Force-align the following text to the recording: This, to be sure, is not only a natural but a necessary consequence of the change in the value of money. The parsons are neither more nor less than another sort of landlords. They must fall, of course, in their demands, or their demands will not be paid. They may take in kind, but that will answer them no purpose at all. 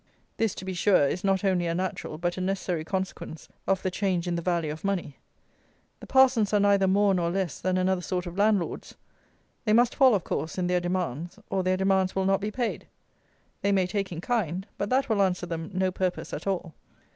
This, 0.37 0.55
to 0.55 0.65
be 0.65 0.73
sure, 0.73 1.05
is 1.07 1.23
not 1.23 1.43
only 1.43 1.67
a 1.67 1.75
natural 1.75 2.17
but 2.17 2.35
a 2.35 2.41
necessary 2.41 2.83
consequence 2.83 3.47
of 3.67 3.83
the 3.83 3.91
change 3.91 4.27
in 4.27 4.33
the 4.33 4.41
value 4.41 4.71
of 4.71 4.83
money. 4.83 5.19
The 5.99 6.07
parsons 6.07 6.51
are 6.55 6.59
neither 6.59 6.87
more 6.87 7.13
nor 7.13 7.29
less 7.29 7.59
than 7.61 7.77
another 7.77 8.01
sort 8.01 8.25
of 8.25 8.35
landlords. 8.35 8.95
They 9.63 9.73
must 9.73 9.93
fall, 9.93 10.15
of 10.15 10.23
course, 10.23 10.57
in 10.57 10.65
their 10.65 10.79
demands, 10.79 11.37
or 11.51 11.61
their 11.61 11.77
demands 11.77 12.15
will 12.15 12.25
not 12.25 12.41
be 12.41 12.49
paid. 12.49 12.87
They 13.61 13.71
may 13.71 13.85
take 13.85 14.11
in 14.11 14.21
kind, 14.21 14.65
but 14.75 14.89
that 14.89 15.07
will 15.07 15.21
answer 15.21 15.45
them 15.45 15.69
no 15.71 15.91
purpose 15.91 16.33
at 16.33 16.47
all. 16.47 16.73